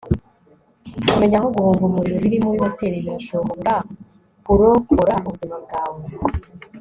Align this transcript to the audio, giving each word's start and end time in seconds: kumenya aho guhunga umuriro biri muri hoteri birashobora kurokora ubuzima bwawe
kumenya 1.09 1.35
aho 1.39 1.47
guhunga 1.55 1.83
umuriro 1.85 2.17
biri 2.23 2.37
muri 2.45 2.57
hoteri 2.63 3.03
birashobora 3.05 3.73
kurokora 4.45 5.13
ubuzima 5.27 5.55
bwawe 5.63 6.01